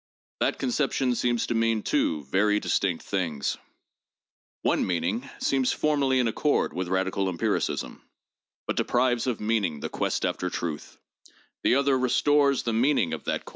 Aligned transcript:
That 0.39 0.57
con 0.57 0.69
ception 0.69 1.15
seems 1.15 1.45
to 1.45 1.53
mean 1.53 1.83
two 1.83 2.23
very 2.23 2.59
distinct 2.59 3.05
things. 3.05 3.59
One 4.63 4.83
meaning 4.87 5.29
seems 5.37 5.71
formally 5.71 6.17
in 6.17 6.27
accord 6.27 6.73
with 6.73 6.87
radical 6.87 7.29
empiricism, 7.29 8.01
bvt 8.67 8.75
deprives 8.77 9.27
of 9.27 9.39
meaning 9.39 9.79
the 9.81 9.89
quest 9.89 10.25
after 10.25 10.49
truth; 10.49 10.97
the 11.61 11.75
other 11.75 11.99
restores 11.99 12.63
the 12.63 12.73
meaning 12.73 13.13
of 13.13 13.25
that 13.25 13.45
quest 13.45 13.45
does. 13.45 13.49